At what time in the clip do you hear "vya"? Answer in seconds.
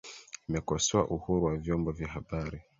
1.91-2.07